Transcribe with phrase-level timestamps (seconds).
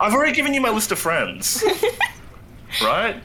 [0.00, 1.64] I've already given you my list of friends.
[2.82, 3.20] right?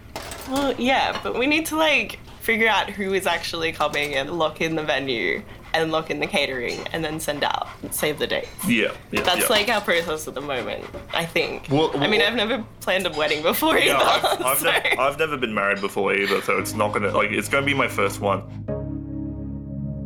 [0.49, 4.59] Well, yeah, but we need to like figure out who is actually coming and lock
[4.59, 5.41] in the venue
[5.73, 8.47] and lock in the catering and then send out and save the date.
[8.67, 8.91] Yeah.
[9.11, 9.47] yeah That's yeah.
[9.47, 11.67] like our process at the moment, I think.
[11.69, 13.85] Well, I mean, I've never planned a wedding before either.
[13.87, 17.11] Yeah, I've, I've, so- nev- I've never been married before either, so it's not gonna
[17.11, 18.43] like it's gonna be my first one.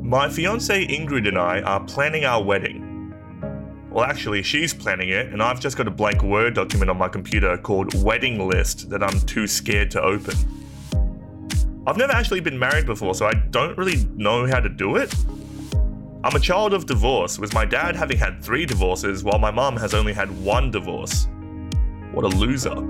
[0.03, 2.66] My fiance Ingrid and I are planning our wedding.
[3.97, 7.07] Well, actually, she's planning it, and I've just got a blank Word document on my
[7.07, 10.35] computer called Wedding List that I'm too scared to open.
[11.87, 15.11] I've never actually been married before, so I don't really know how to do it.
[16.23, 19.75] I'm a child of divorce, with my dad having had three divorces while my mum
[19.77, 21.27] has only had one divorce.
[22.11, 22.87] What a loser.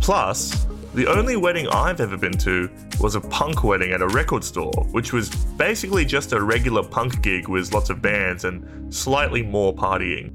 [0.00, 0.66] Plus,
[0.98, 2.68] the only wedding I've ever been to
[2.98, 7.22] was a punk wedding at a record store, which was basically just a regular punk
[7.22, 10.32] gig with lots of bands and slightly more partying.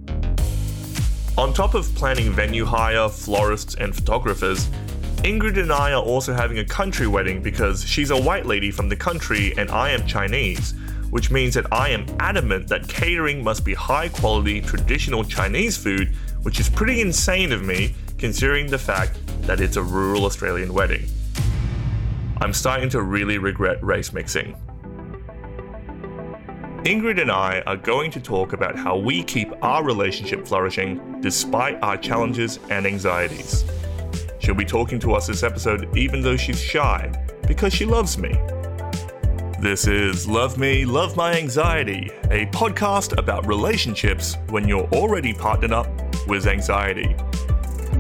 [1.37, 4.67] On top of planning venue hire, florists, and photographers,
[5.25, 8.87] Ingrid and I are also having a country wedding because she's a white lady from
[8.87, 10.75] the country and I am Chinese,
[11.09, 16.15] which means that I am adamant that catering must be high quality traditional Chinese food,
[16.43, 21.05] which is pretty insane of me considering the fact that it's a rural Australian wedding.
[22.37, 24.55] I'm starting to really regret race mixing.
[26.83, 31.81] Ingrid and I are going to talk about how we keep our relationship flourishing despite
[31.81, 33.63] our challenges and anxieties.
[34.39, 37.09] She'll be talking to us this episode even though she's shy,
[37.47, 38.37] because she loves me.
[39.61, 45.71] This is Love Me, Love My Anxiety, a podcast about relationships when you're already partnered
[45.71, 45.87] up
[46.27, 47.15] with anxiety.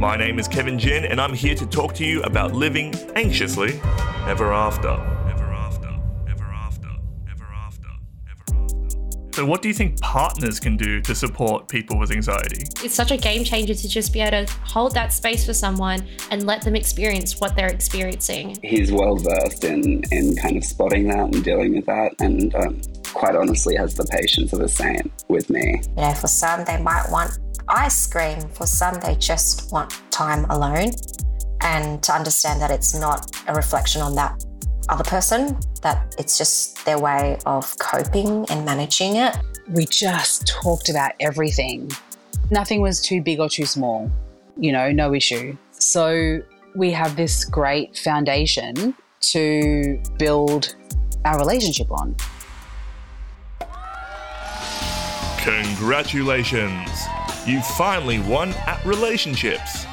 [0.03, 3.79] My name is Kevin Jin, and I'm here to talk to you about living anxiously
[4.27, 4.89] ever after.
[4.89, 5.87] Ever after.
[6.29, 6.89] Ever after.
[7.31, 7.87] Ever after.
[8.29, 9.31] Ever after.
[9.31, 12.65] So, what do you think partners can do to support people with anxiety?
[12.83, 16.05] It's such a game changer to just be able to hold that space for someone
[16.31, 18.57] and let them experience what they're experiencing.
[18.61, 22.81] he's well versed in in kind of spotting that and dealing with that, and um,
[23.13, 25.81] quite honestly has the patience of a saint with me.
[25.89, 27.37] You know, for some, they might want
[27.67, 28.41] ice cream.
[28.49, 30.91] For some, they just want time alone.
[31.61, 34.43] And to understand that it's not a reflection on that
[34.89, 39.37] other person, that it's just their way of coping and managing it.
[39.69, 41.89] we just talked about everything.
[42.51, 44.11] Nothing was too big or too small,
[44.57, 45.55] you know, no issue.
[45.71, 46.41] So
[46.75, 50.75] we have this great foundation to build
[51.23, 52.15] our relationship on.
[55.43, 56.89] Congratulations!
[57.45, 59.85] You've finally won at relationships.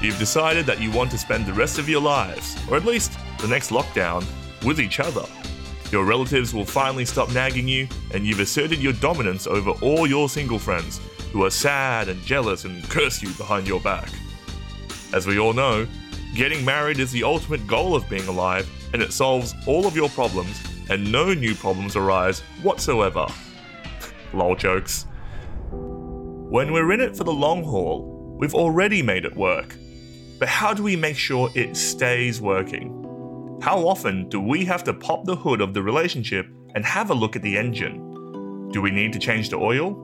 [0.00, 3.12] You've decided that you want to spend the rest of your lives, or at least
[3.38, 4.24] the next lockdown,
[4.64, 5.26] with each other.
[5.92, 10.30] Your relatives will finally stop nagging you, and you've asserted your dominance over all your
[10.30, 10.98] single friends,
[11.30, 14.08] who are sad and jealous and curse you behind your back.
[15.12, 15.86] As we all know,
[16.34, 20.08] getting married is the ultimate goal of being alive, and it solves all of your
[20.08, 20.58] problems,
[20.88, 23.26] and no new problems arise whatsoever.
[24.32, 25.06] Lol jokes.
[25.70, 29.76] When we're in it for the long haul, we've already made it work.
[30.38, 33.58] But how do we make sure it stays working?
[33.62, 37.14] How often do we have to pop the hood of the relationship and have a
[37.14, 38.70] look at the engine?
[38.70, 39.94] Do we need to change the oil?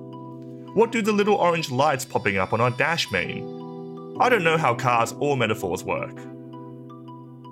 [0.75, 4.17] What do the little orange lights popping up on our dash mean?
[4.21, 6.17] I don't know how cars or metaphors work.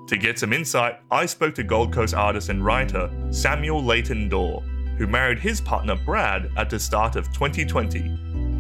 [0.09, 4.62] To get some insight, I spoke to Gold Coast artist and writer Samuel Leighton Dore,
[5.00, 8.00] who married his partner Brad at the start of 2020.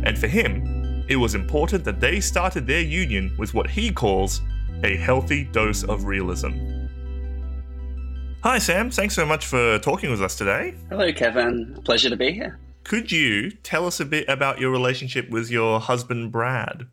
[0.04, 4.40] And for him, it was important that they started their union with what he calls
[4.82, 6.52] a healthy dose of realism.
[8.42, 8.90] Hi, Sam.
[8.90, 10.72] Thanks so much for talking with us today.
[10.88, 11.78] Hello, Kevin.
[11.84, 12.58] Pleasure to be here.
[12.84, 16.86] Could you tell us a bit about your relationship with your husband, Brad?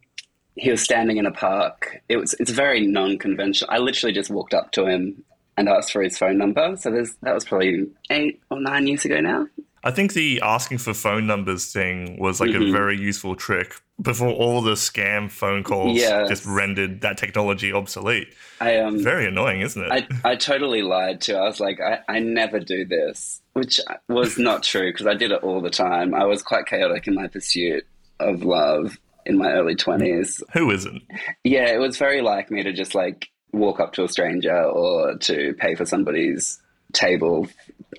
[0.55, 2.01] He was standing in a park.
[2.09, 3.73] It was it's very non-conventional.
[3.73, 5.23] I literally just walked up to him
[5.57, 6.75] and asked for his phone number.
[6.77, 9.47] So there's that was probably eight or nine years ago now.
[9.83, 12.69] I think the asking for phone numbers thing was like Mhm.
[12.69, 16.27] a very useful trick before all the scam phone calls Yes.
[16.29, 18.27] just rendered that technology obsolete.
[18.59, 19.91] I um Very annoying, isn't it?
[20.23, 21.35] I, I totally lied too.
[21.35, 25.31] I was like, I, I never do this, which was not true because I did
[25.31, 26.13] it all the time.
[26.13, 27.85] I was quite chaotic in my pursuit
[28.19, 30.41] of love in my early 20s.
[30.53, 31.03] Who isn't?
[31.43, 35.17] Yeah, it was very like me to just like walk up to a stranger or
[35.17, 36.61] to pay for somebody's
[36.93, 37.47] table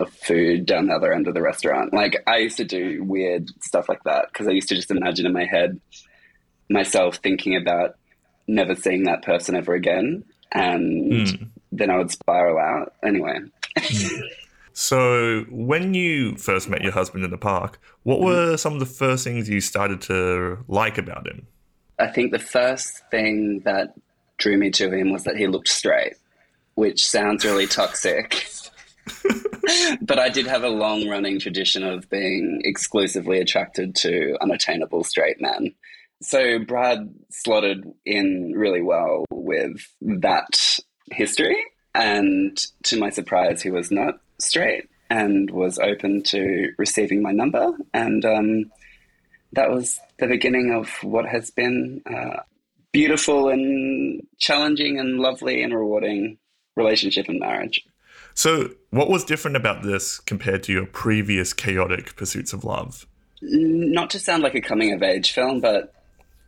[0.00, 1.92] of food down the other end of the restaurant.
[1.92, 5.26] Like I used to do weird stuff like that because I used to just imagine
[5.26, 5.80] in my head
[6.70, 7.96] myself thinking about
[8.46, 11.44] never seeing that person ever again and Hmm.
[11.72, 12.94] then I would spiral out.
[13.02, 13.38] Anyway,
[14.72, 18.86] So, when you first met your husband in the park, what were some of the
[18.86, 21.46] first things you started to like about him?
[21.98, 23.94] I think the first thing that
[24.38, 26.14] drew me to him was that he looked straight,
[26.74, 28.46] which sounds really toxic.
[30.02, 35.40] but I did have a long running tradition of being exclusively attracted to unattainable straight
[35.40, 35.74] men.
[36.20, 40.78] So Brad slotted in really well with that
[41.12, 41.56] history.
[41.94, 47.72] And to my surprise, he was not straight and was open to receiving my number.
[47.94, 48.70] And um,
[49.52, 52.40] that was the beginning of what has been uh,
[52.98, 56.36] beautiful and challenging and lovely and rewarding
[56.74, 57.86] relationship and marriage.
[58.34, 63.06] So, what was different about this compared to your previous chaotic pursuits of love?
[63.40, 65.94] Not to sound like a coming of age film, but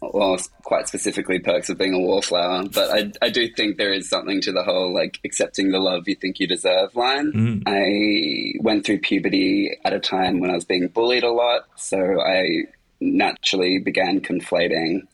[0.00, 2.64] well, quite specifically, perks of being a wallflower.
[2.72, 6.08] But I, I do think there is something to the whole like accepting the love
[6.08, 7.32] you think you deserve line.
[7.32, 7.62] Mm.
[7.66, 12.20] I went through puberty at a time when I was being bullied a lot, so
[12.20, 12.64] I
[13.00, 15.06] naturally began conflating,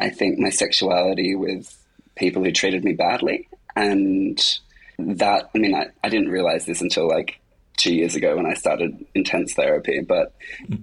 [0.00, 1.76] I think, my sexuality with
[2.16, 3.48] people who treated me badly.
[3.76, 4.40] And
[4.98, 7.40] that, I mean, I, I didn't realize this until like
[7.76, 10.00] two years ago when I started intense therapy.
[10.00, 10.34] But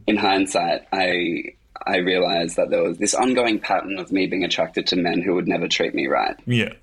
[0.08, 1.54] in hindsight, I
[1.86, 5.36] I realized that there was this ongoing pattern of me being attracted to men who
[5.36, 6.36] would never treat me right.
[6.46, 6.74] Yeah.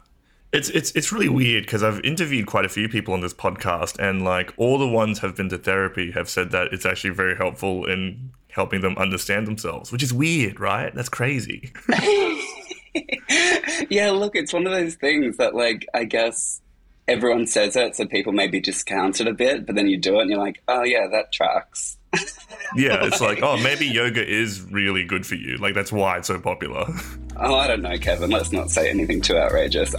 [0.52, 3.98] It's it's it's really weird because I've interviewed quite a few people on this podcast
[3.98, 7.36] and like all the ones have been to therapy have said that it's actually very
[7.36, 10.94] helpful in helping them understand themselves, which is weird, right?
[10.94, 11.72] That's crazy.
[13.90, 16.60] yeah, look, it's one of those things that, like, I guess
[17.08, 20.22] everyone says it, so people maybe discount it a bit, but then you do it
[20.22, 21.98] and you're like, oh, yeah, that tracks.
[22.76, 25.58] Yeah, it's like, oh, maybe yoga is really good for you.
[25.58, 26.86] Like that's why it's so popular.
[27.36, 28.30] Oh, I don't know, Kevin.
[28.30, 29.94] Let's not say anything too outrageous.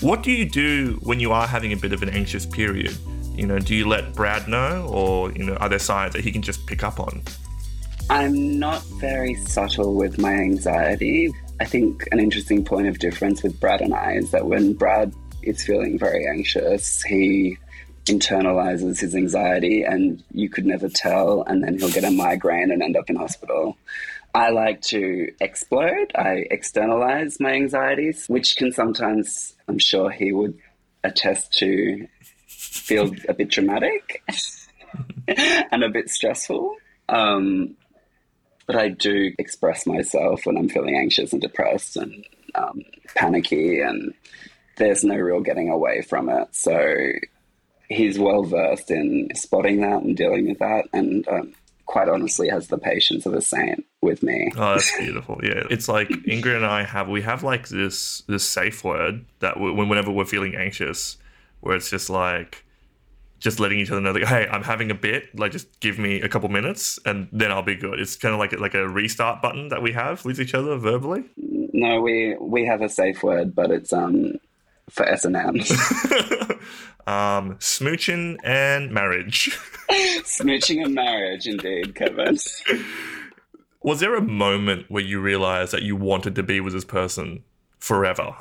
[0.00, 2.96] What do you do when you are having a bit of an anxious period?
[3.40, 6.30] You know, do you let Brad know, or you know, are there signs that he
[6.30, 7.22] can just pick up on?
[8.10, 11.32] I'm not very subtle with my anxiety.
[11.58, 15.14] I think an interesting point of difference with Brad and I is that when Brad
[15.42, 17.56] is feeling very anxious, he
[18.04, 22.82] internalizes his anxiety and you could never tell, and then he'll get a migraine and
[22.82, 23.74] end up in hospital.
[24.34, 30.58] I like to explode, I externalize my anxieties, which can sometimes, I'm sure he would
[31.02, 32.06] attest to,
[32.70, 34.22] feel a bit dramatic
[35.28, 36.76] and a bit stressful.
[37.08, 37.76] Um,
[38.66, 42.24] but I do express myself when I'm feeling anxious and depressed and
[42.54, 42.82] um,
[43.16, 44.14] panicky, and
[44.76, 46.48] there's no real getting away from it.
[46.52, 46.94] So
[47.88, 51.52] he's well versed in spotting that and dealing with that, and um,
[51.86, 54.52] quite honestly has the patience of a saint with me.
[54.56, 55.40] Oh, that's beautiful.
[55.42, 59.58] Yeah, it's like Ingrid and I have we have like this this safe word that
[59.58, 61.18] we, whenever we're feeling anxious,
[61.60, 62.64] where it's just like
[63.38, 65.36] just letting each other know like hey, I'm having a bit.
[65.38, 67.98] Like, just give me a couple minutes, and then I'll be good.
[67.98, 71.24] It's kind of like like a restart button that we have with each other verbally.
[71.36, 74.34] No, we we have a safe word, but it's um
[74.90, 75.54] for S and M.
[77.06, 79.56] um, smooching and marriage.
[79.90, 82.38] Smooching and marriage, indeed, Kevin.
[83.82, 87.42] Was there a moment where you realized that you wanted to be with this person
[87.78, 88.34] forever?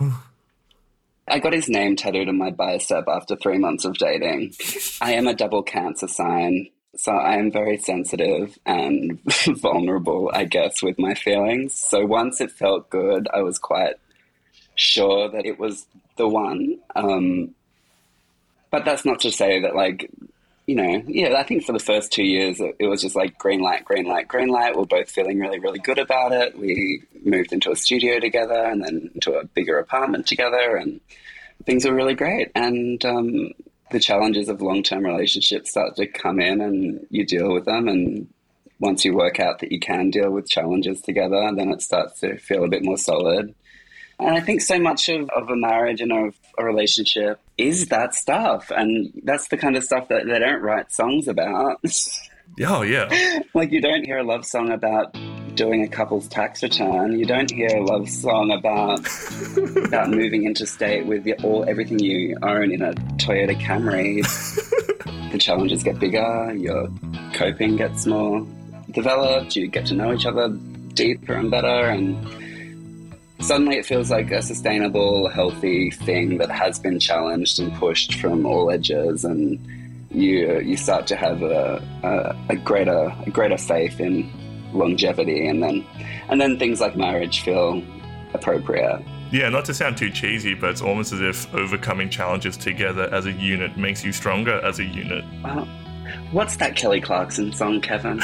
[1.29, 4.53] I got his name tattooed on my bicep after three months of dating.
[5.01, 10.81] I am a double cancer sign, so I am very sensitive and vulnerable, I guess,
[10.81, 11.73] with my feelings.
[11.73, 13.95] So once it felt good, I was quite
[14.75, 15.85] sure that it was
[16.17, 16.79] the one.
[16.95, 17.55] Um,
[18.71, 20.09] but that's not to say that, like,
[20.69, 23.39] you know, yeah, I think for the first two years, it, it was just like
[23.39, 24.77] green light, green light, green light.
[24.77, 26.55] We're both feeling really, really good about it.
[26.59, 31.01] We moved into a studio together and then into a bigger apartment together, and
[31.65, 32.51] things were really great.
[32.53, 33.49] And um,
[33.89, 37.87] the challenges of long term relationships start to come in, and you deal with them.
[37.87, 38.27] And
[38.79, 42.37] once you work out that you can deal with challenges together, then it starts to
[42.37, 43.55] feel a bit more solid.
[44.19, 48.13] And I think so much of, of a marriage and of a relationship is that
[48.13, 48.69] stuff.
[48.75, 51.81] And that's the kind of stuff that they don't write songs about.
[52.61, 53.41] Oh, yeah.
[53.53, 55.15] like, you don't hear a love song about
[55.55, 57.17] doing a couple's tax return.
[57.17, 58.99] You don't hear a love song about
[59.85, 64.23] about moving interstate with your, all everything you own in a Toyota Camry.
[65.31, 66.89] the challenges get bigger, your
[67.33, 68.45] coping gets more
[68.91, 70.49] developed, you get to know each other
[70.93, 72.17] deeper and better, and
[73.49, 78.45] suddenly it feels like a sustainable, healthy thing that has been challenged and pushed from
[78.45, 79.59] all edges, and
[80.11, 84.29] you you start to have a, a, a greater a greater faith in
[84.71, 85.83] longevity, and then
[86.29, 87.81] and then things like marriage feel
[88.35, 89.03] appropriate.
[89.31, 93.25] Yeah, not to sound too cheesy, but it's almost as if overcoming challenges together as
[93.25, 95.25] a unit makes you stronger as a unit.
[95.43, 95.65] Uh,
[96.31, 98.21] what's that Kelly Clarkson song, Kevin?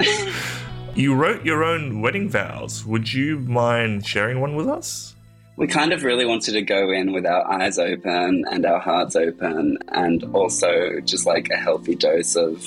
[0.96, 2.84] you wrote your own wedding vows.
[2.86, 5.14] Would you mind sharing one with us?
[5.56, 9.16] We kind of really wanted to go in with our eyes open and our hearts
[9.16, 12.66] open, and also just like a healthy dose of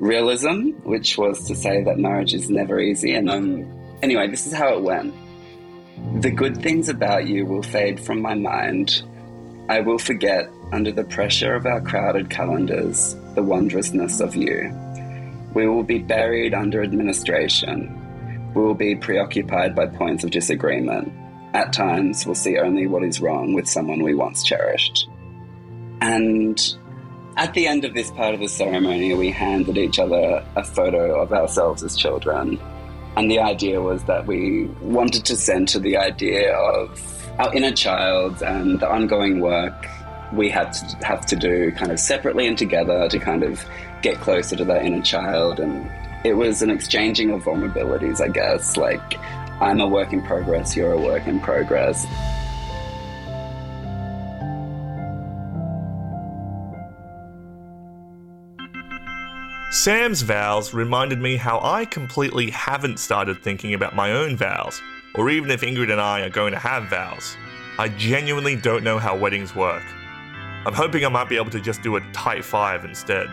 [0.00, 3.14] realism, which was to say that marriage is never easy.
[3.14, 5.14] And um, anyway, this is how it went.
[6.20, 9.02] The good things about you will fade from my mind.
[9.68, 14.70] I will forget, under the pressure of our crowded calendars, the wondrousness of you.
[15.54, 17.98] We will be buried under administration.
[18.54, 21.12] We will be preoccupied by points of disagreement.
[21.54, 25.08] At times, we'll see only what is wrong with someone we once cherished.
[26.00, 26.58] And
[27.36, 31.20] at the end of this part of the ceremony, we handed each other a photo
[31.20, 32.58] of ourselves as children.
[33.16, 37.00] And the idea was that we wanted to center the idea of
[37.38, 39.86] our inner child and the ongoing work
[40.32, 43.64] we had to have to do kind of separately and together to kind of
[44.02, 45.60] get closer to that inner child.
[45.60, 45.90] And
[46.24, 48.76] it was an exchanging of vulnerabilities, I guess.
[48.76, 49.18] Like,
[49.60, 52.06] I'm a work in progress, you're a work in progress.
[59.70, 64.80] Sam's vows reminded me how I completely haven't started thinking about my own vows,
[65.14, 67.36] or even if Ingrid and I are going to have vows.
[67.78, 69.82] I genuinely don't know how weddings work.
[70.66, 73.28] I'm hoping I might be able to just do a tight five instead.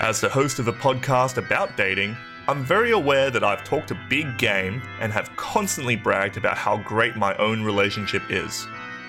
[0.00, 3.98] As the host of a podcast about dating, I'm very aware that I've talked a
[4.08, 8.68] big game and have constantly bragged about how great my own relationship is.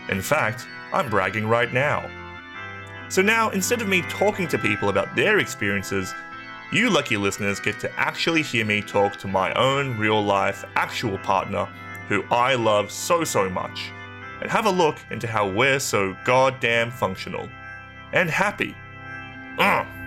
[0.10, 2.10] In fact, I'm bragging right now.
[3.08, 6.12] So now, instead of me talking to people about their experiences,
[6.72, 11.20] you lucky listeners get to actually hear me talk to my own real life actual
[11.20, 11.66] partner
[12.08, 13.92] who I love so, so much,
[14.42, 17.48] and have a look into how we're so goddamn functional
[18.12, 18.76] and happy.
[19.60, 19.99] Mm.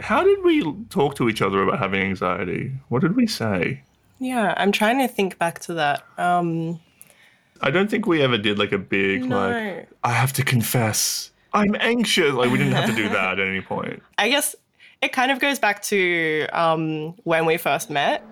[0.00, 2.72] How did we talk to each other about having anxiety?
[2.88, 3.82] What did we say?
[4.18, 6.04] Yeah, I'm trying to think back to that.
[6.18, 6.80] Um,
[7.60, 9.50] I don't think we ever did like a big, No.
[9.50, 12.32] like, I have to confess, I'm anxious.
[12.32, 14.02] Like, we didn't have to do that at any point.
[14.18, 14.54] I guess
[15.02, 18.24] it kind of goes back to um, when we first met.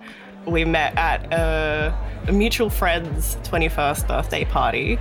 [0.45, 1.95] We met at a,
[2.27, 4.97] a mutual friend's 21st birthday party.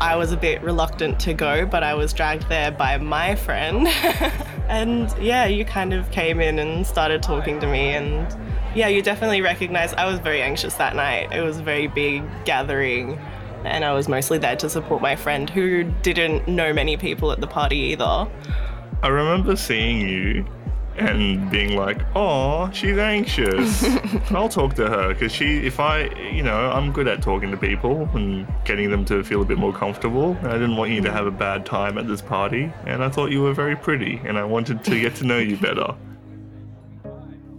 [0.00, 3.86] I was a bit reluctant to go, but I was dragged there by my friend.
[4.68, 7.94] and yeah, you kind of came in and started talking to me.
[7.94, 8.26] And
[8.74, 11.32] yeah, you definitely recognized I was very anxious that night.
[11.32, 13.18] It was a very big gathering.
[13.64, 17.40] And I was mostly there to support my friend who didn't know many people at
[17.40, 18.26] the party either.
[19.02, 20.46] I remember seeing you
[20.96, 23.84] and being like, "Oh, she's anxious.
[24.30, 27.56] I'll talk to her because she, if I, you know, I'm good at talking to
[27.56, 30.36] people and getting them to feel a bit more comfortable.
[30.42, 33.30] I didn't want you to have a bad time at this party, and I thought
[33.30, 35.94] you were very pretty, and I wanted to get to know you better."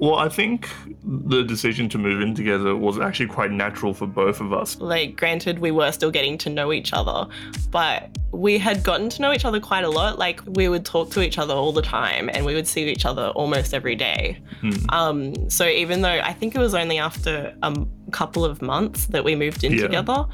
[0.01, 0.67] Well, I think
[1.03, 4.79] the decision to move in together was actually quite natural for both of us.
[4.79, 7.27] Like, granted, we were still getting to know each other,
[7.69, 10.17] but we had gotten to know each other quite a lot.
[10.17, 13.05] Like, we would talk to each other all the time and we would see each
[13.05, 14.39] other almost every day.
[14.61, 14.71] Hmm.
[14.89, 17.75] Um, so, even though I think it was only after a
[18.11, 19.81] couple of months that we moved in Yeah.
[19.83, 20.25] together,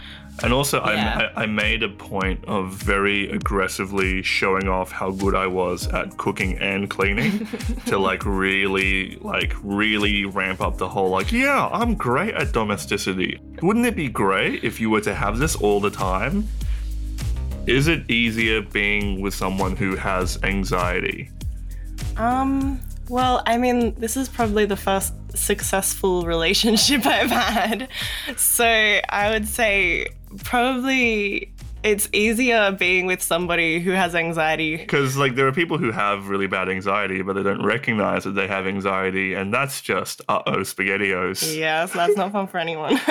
[0.43, 1.29] And also, Yeah.
[1.35, 6.15] I, I made a point of very aggressively showing off how good I was at
[6.17, 7.47] cooking and cleaning
[7.87, 13.39] to like really, like, really ramp up the whole, like, yeah, I'm great at domesticity.
[13.63, 16.47] Wouldn't it be great if you were to have this all the time?
[17.67, 21.29] Is it easier being with someone who has anxiety?
[22.15, 27.89] Um, well, I mean, this is probably the first successful relationship I've had.
[28.37, 30.07] So I would say
[30.45, 34.77] probably it's easier being with somebody who has anxiety.
[34.77, 38.31] Because like there are people who have really bad anxiety, but they don't recognize that
[38.31, 41.55] they have anxiety, and that's just uh oh spaghettios.
[41.55, 42.97] Yes, that's not fun for anyone.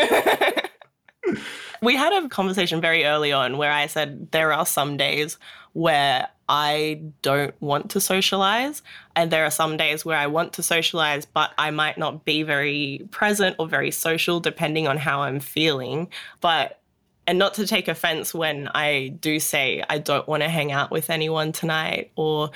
[1.82, 5.38] we had a conversation very early on where I said there are some days
[5.72, 8.82] where I don't want to socialize.
[9.14, 12.42] And there are some days where I want to socialize, but I might not be
[12.42, 16.08] very present or very social depending on how I'm feeling.
[16.40, 16.80] But,
[17.26, 20.90] and not to take offense when I do say I don't want to hang out
[20.90, 22.50] with anyone tonight, or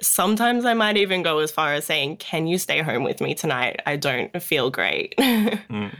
[0.00, 3.34] sometimes I might even go as far as saying, Can you stay home with me
[3.34, 3.80] tonight?
[3.84, 5.16] I don't feel great.
[5.18, 5.92] mm.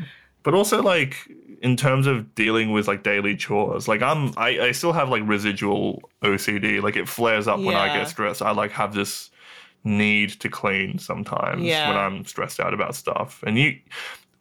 [0.45, 1.17] But also, like,
[1.63, 5.23] in terms of dealing with like daily chores, like I'm, I, I still have like
[5.25, 6.83] residual OCD.
[6.83, 8.43] Like it flares up when I get stressed.
[8.43, 9.31] I like have this
[9.85, 11.89] need to clean sometimes yeah.
[11.89, 13.43] when I'm stressed out about stuff.
[13.47, 13.79] And you,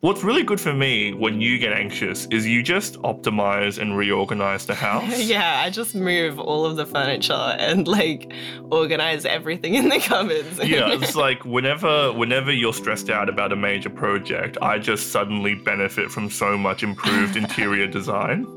[0.01, 4.65] What's really good for me when you get anxious is you just optimize and reorganize
[4.65, 5.19] the house.
[5.19, 8.33] yeah, I just move all of the furniture and like
[8.71, 10.57] organize everything in the cupboards.
[10.57, 15.53] yeah, it's like whenever whenever you're stressed out about a major project, I just suddenly
[15.53, 18.47] benefit from so much improved interior design.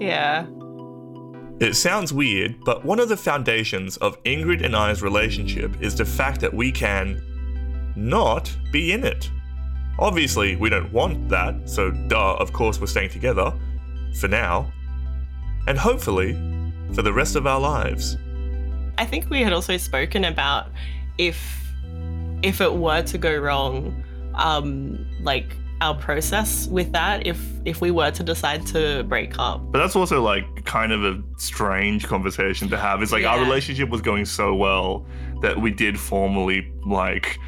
[0.00, 0.46] Yeah.
[1.60, 6.06] It sounds weird, but one of the foundations of Ingrid and I's relationship is the
[6.06, 7.22] fact that we can
[7.94, 9.30] not be in it.
[10.02, 13.54] Obviously, we don't want that, so duh, of course we're staying together.
[14.18, 14.72] For now.
[15.68, 16.32] And hopefully,
[16.92, 18.16] for the rest of our lives.
[18.98, 20.70] I think we had also spoken about
[21.18, 21.38] if
[22.42, 24.02] if it were to go wrong,
[24.34, 29.60] um, like our process with that if if we were to decide to break up.
[29.70, 33.02] But that's also like kind of a strange conversation to have.
[33.02, 33.34] It's like yeah.
[33.34, 35.06] our relationship was going so well
[35.42, 37.38] that we did formally like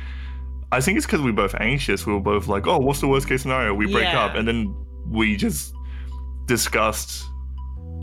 [0.74, 2.04] I think it's because we are both anxious.
[2.04, 3.74] We were both like, "Oh, what's the worst case scenario?
[3.74, 4.24] We break yeah.
[4.24, 4.74] up," and then
[5.08, 5.72] we just
[6.46, 7.24] discussed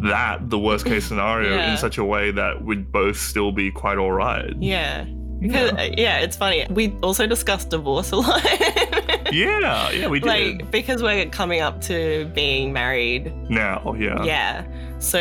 [0.03, 1.71] that the worst case scenario yeah.
[1.71, 4.53] in such a way that we'd both still be quite all right.
[4.59, 5.05] Yeah.
[5.39, 5.83] Because, yeah.
[5.97, 6.65] yeah, it's funny.
[6.69, 8.43] We also discussed divorce a lot.
[9.31, 10.27] yeah, yeah, we did.
[10.27, 13.95] Like because we're coming up to being married now.
[13.97, 14.23] Yeah.
[14.23, 14.65] Yeah.
[14.99, 15.19] So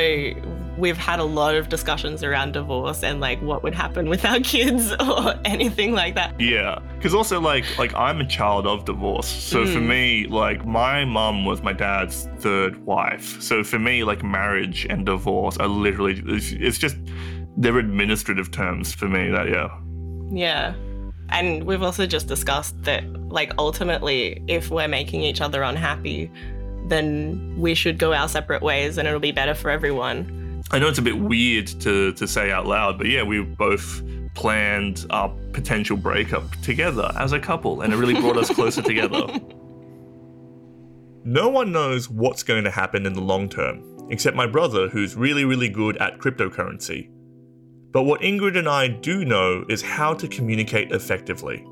[0.81, 4.41] we've had a lot of discussions around divorce and like what would happen with our
[4.55, 6.39] kids or anything like that.
[6.41, 9.73] Yeah, because also like like I'm a child of divorce, so mm.
[9.73, 13.41] for me like my mom was my dad's third wife.
[13.41, 16.97] So for me like marriage and divorce are literally it's, it's just
[17.57, 19.31] they're administrative terms for me.
[19.31, 19.69] That yeah.
[20.33, 20.75] Yeah.
[21.29, 26.31] And we've also just discussed that like ultimately if we're making each other unhappy
[26.87, 30.40] then we should go our separate ways and it'll be better for everyone.
[30.73, 34.03] I know it's a bit weird to, to say out loud, but yeah, we both
[34.35, 39.27] planned our potential breakup together as a couple, and it really brought us closer together.
[41.23, 45.15] No one knows what's going to happen in the long term, except my brother, who's
[45.15, 47.11] really, really good at cryptocurrency.
[47.93, 51.67] But what Ingrid and I do know is how to communicate effectively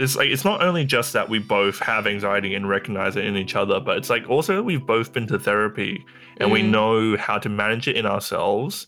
[0.00, 3.36] it's like it's not only just that we both have anxiety and recognize it in
[3.36, 6.04] each other, but it's like also we've both been to therapy
[6.38, 6.52] and mm.
[6.52, 8.86] we know how to manage it in ourselves,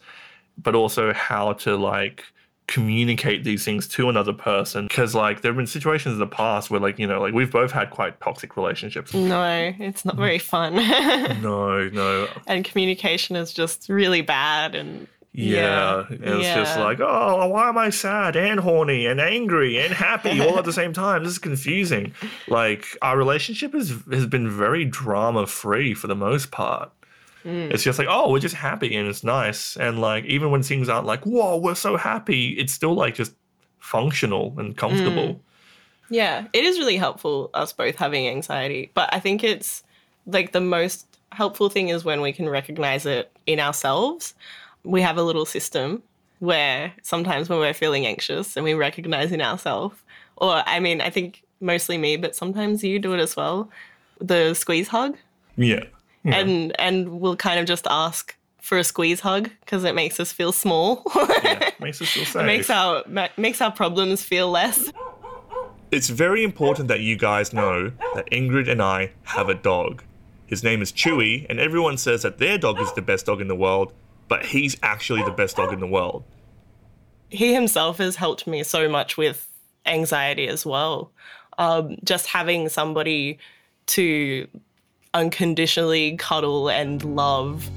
[0.57, 2.25] but also how to like
[2.66, 4.87] communicate these things to another person.
[4.87, 7.53] Because like there have been situations in the past where like you know like we've
[7.53, 9.12] both had quite toxic relationships.
[9.12, 10.77] No it's not very fun.
[11.42, 12.29] No no.
[12.46, 16.16] And communication is just really bad and yeah, yeah.
[16.20, 16.54] it's yeah.
[16.56, 20.66] just like, oh, why am I sad and horny and angry and happy all at
[20.66, 21.24] the same time?
[21.24, 22.12] This is confusing.
[22.48, 26.92] Like our relationship has has been very drama free for the most part.
[27.44, 27.72] Mm.
[27.72, 29.76] It's just like, oh, we're just happy and it's nice.
[29.76, 33.32] And like even when things aren't like, whoa, we're so happy, it's still like just
[33.78, 35.34] functional and comfortable.
[35.34, 35.40] Mm.
[36.10, 39.82] Yeah, it is really helpful us both having anxiety, but I think it's
[40.26, 44.34] like the most helpful thing is when we can recognize it in ourselves
[44.84, 46.02] we have a little system
[46.38, 49.96] where sometimes when we're feeling anxious and we recognize in ourselves,
[50.36, 53.70] or I mean, I think mostly me, but sometimes you do it as well,
[54.20, 55.16] the squeeze hug.
[55.56, 55.84] Yeah.
[56.24, 56.36] yeah.
[56.36, 60.32] And and we'll kind of just ask for a squeeze hug because it makes us
[60.32, 61.02] feel small.
[61.44, 62.42] yeah, makes us feel safe.
[62.42, 63.04] It makes our
[63.36, 64.92] makes our problems feel less.
[65.90, 70.02] It's very important that you guys know that Ingrid and I have a dog.
[70.46, 73.48] His name is Chewy, and everyone says that their dog is the best dog in
[73.48, 73.92] the world,
[74.28, 76.24] but he's actually the best dog in the world.
[77.28, 79.48] He himself has helped me so much with
[79.87, 81.11] anxiety as well.
[81.58, 83.38] Um, just having somebody
[83.87, 84.48] to
[85.14, 87.68] unconditionally cuddle and love.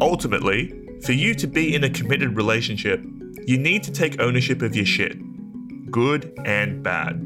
[0.00, 3.00] Ultimately, for you to be in a committed relationship,
[3.46, 5.16] you need to take ownership of your shit,
[5.90, 7.24] good and bad.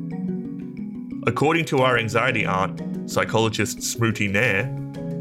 [1.27, 4.65] According to our anxiety aunt, psychologist Smriti Nair,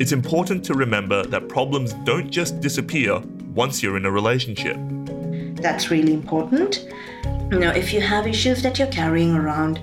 [0.02, 3.20] it's important to remember that problems don't just disappear
[3.54, 4.76] once you're in a relationship.
[5.62, 6.88] That's really important.
[7.52, 9.80] Know, if you have issues that you're carrying around,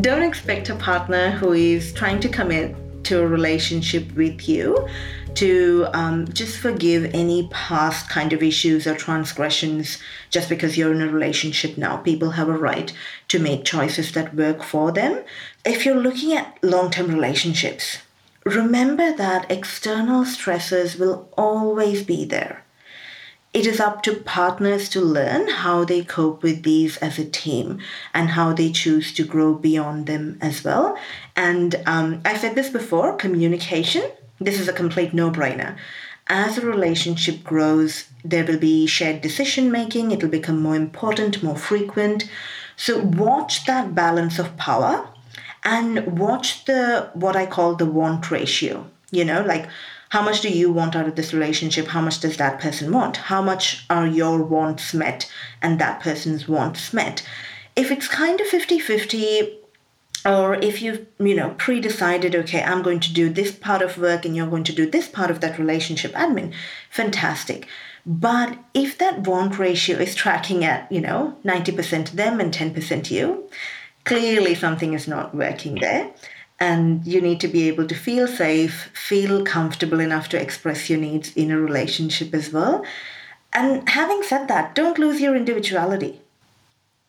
[0.00, 4.88] don't expect a partner who is trying to commit to a relationship with you
[5.34, 9.98] to um, just forgive any past kind of issues or transgressions
[10.30, 11.96] just because you're in a relationship now.
[11.98, 12.92] People have a right
[13.28, 15.22] to make choices that work for them.
[15.64, 17.98] If you're looking at long term relationships,
[18.44, 22.64] remember that external stressors will always be there.
[23.54, 27.78] It is up to partners to learn how they cope with these as a team
[28.12, 30.98] and how they choose to grow beyond them as well.
[31.36, 35.76] And um, I said this before communication, this is a complete no brainer.
[36.26, 41.42] As a relationship grows, there will be shared decision making, it will become more important,
[41.42, 42.28] more frequent.
[42.76, 45.08] So, watch that balance of power
[45.64, 48.86] and watch the what I call the want ratio.
[49.10, 49.68] You know, like
[50.10, 51.88] how much do you want out of this relationship?
[51.88, 53.16] How much does that person want?
[53.16, 55.30] How much are your wants met
[55.62, 57.26] and that person's wants met?
[57.74, 59.58] If it's kind of 50 50,
[60.26, 64.24] or if you've you know pre-decided okay i'm going to do this part of work
[64.24, 66.52] and you're going to do this part of that relationship admin
[66.90, 67.68] fantastic
[68.06, 73.48] but if that want ratio is tracking at you know 90% them and 10% you
[74.04, 76.12] clearly something is not working there
[76.60, 80.98] and you need to be able to feel safe, feel comfortable enough to express your
[80.98, 82.84] needs in a relationship as well.
[83.52, 86.20] And having said that, don't lose your individuality.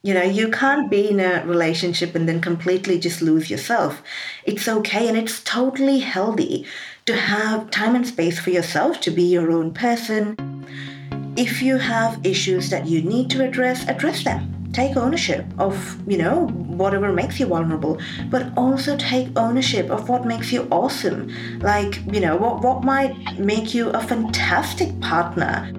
[0.03, 4.03] You know, you can't be in a relationship and then completely just lose yourself.
[4.43, 6.65] It's okay and it's totally healthy
[7.07, 10.35] to have time and space for yourself to be your own person.
[11.35, 15.75] If you have issues that you need to address, address them take ownership of
[16.11, 16.47] you know
[16.81, 17.97] whatever makes you vulnerable
[18.29, 21.21] but also take ownership of what makes you awesome
[21.59, 25.71] like you know what what might make you a fantastic partner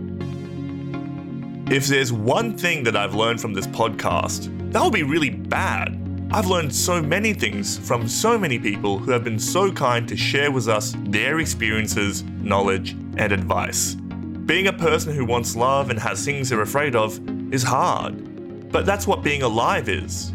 [1.69, 6.01] if there's one thing that I've learned from this podcast, that will be really bad.
[6.31, 10.17] I've learned so many things from so many people who have been so kind to
[10.17, 13.97] share with us their experiences, knowledge, and advice.
[14.47, 17.19] Being a person who wants love and has things they're afraid of
[17.53, 18.36] is hard.
[18.71, 20.33] But that's what being alive is.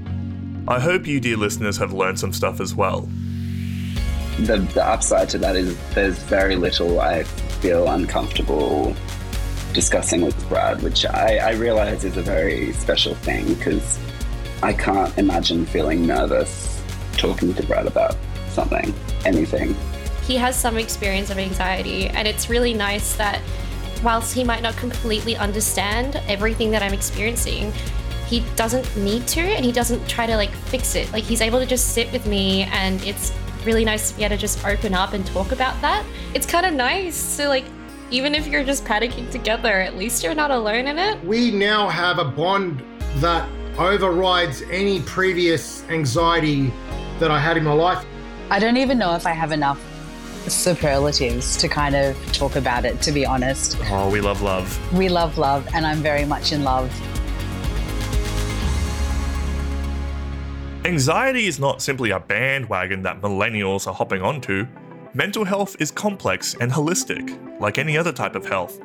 [0.67, 3.09] I hope you, dear listeners, have learned some stuff as well.
[4.39, 8.95] The, the upside to that is there's very little I feel uncomfortable
[9.73, 13.99] discussing with Brad, which I, I realize is a very special thing because
[14.63, 16.81] I can't imagine feeling nervous
[17.17, 18.15] talking to Brad about
[18.49, 18.93] something,
[19.25, 19.75] anything.
[20.23, 23.41] He has some experience of anxiety, and it's really nice that
[24.03, 27.73] whilst he might not completely understand everything that I'm experiencing,
[28.31, 31.11] he doesn't need to and he doesn't try to like fix it.
[31.11, 33.33] Like he's able to just sit with me and it's
[33.65, 36.05] really nice to be able to just open up and talk about that.
[36.33, 37.17] It's kind of nice.
[37.17, 37.65] So like
[38.09, 41.21] even if you're just panicking together, at least you're not alone in it.
[41.25, 42.81] We now have a bond
[43.15, 46.71] that overrides any previous anxiety
[47.19, 48.05] that I had in my life.
[48.49, 49.81] I don't even know if I have enough
[50.47, 53.77] superlatives to kind of talk about it, to be honest.
[53.89, 54.93] Oh, we love love.
[54.93, 56.89] We love love, and I'm very much in love.
[60.83, 64.65] Anxiety is not simply a bandwagon that millennials are hopping onto.
[65.13, 68.79] Mental health is complex and holistic, like any other type of health.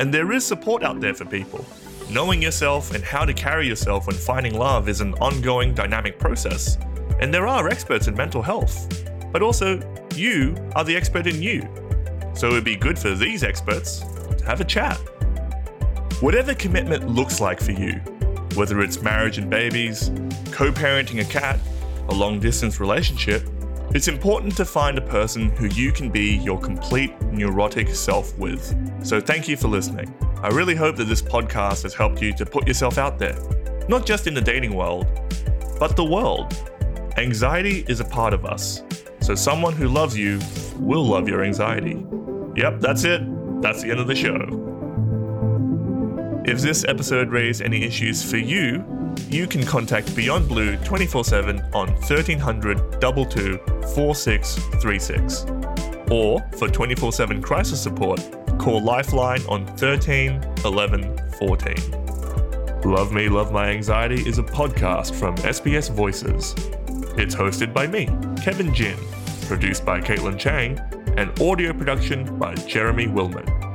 [0.00, 1.64] And there is support out there for people.
[2.10, 6.78] Knowing yourself and how to carry yourself when finding love is an ongoing dynamic process.
[7.20, 9.08] And there are experts in mental health.
[9.32, 9.80] But also,
[10.16, 11.62] you are the expert in you.
[12.34, 14.00] So it'd be good for these experts
[14.36, 14.96] to have a chat.
[16.20, 18.00] Whatever commitment looks like for you,
[18.56, 20.10] whether it's marriage and babies,
[20.50, 21.60] co parenting a cat,
[22.08, 23.42] a long distance relationship,
[23.94, 28.74] it's important to find a person who you can be your complete neurotic self with.
[29.04, 30.12] So, thank you for listening.
[30.42, 33.38] I really hope that this podcast has helped you to put yourself out there,
[33.88, 35.06] not just in the dating world,
[35.78, 36.54] but the world.
[37.16, 38.82] Anxiety is a part of us,
[39.20, 40.40] so someone who loves you
[40.78, 42.04] will love your anxiety.
[42.56, 43.22] Yep, that's it.
[43.62, 44.75] That's the end of the show.
[46.46, 48.84] If this episode raised any issues for you,
[49.28, 53.58] you can contact Beyond Blue 24 7 on 1300 22
[53.96, 55.44] 4636.
[56.08, 58.20] Or for 24 7 crisis support,
[58.60, 61.74] call Lifeline on 13 11 14.
[62.84, 66.54] Love Me, Love My Anxiety is a podcast from SBS Voices.
[67.18, 68.06] It's hosted by me,
[68.40, 68.96] Kevin Jin,
[69.48, 70.78] produced by Caitlin Chang,
[71.16, 73.65] and audio production by Jeremy Willman.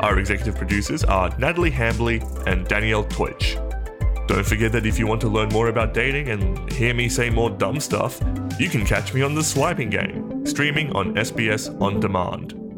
[0.00, 3.58] Our executive producers are Natalie Hambley and Danielle Twitch.
[4.26, 7.28] Don't forget that if you want to learn more about dating and hear me say
[7.28, 8.18] more dumb stuff,
[8.58, 12.69] you can catch me on the Swiping Game, streaming on SBS On Demand.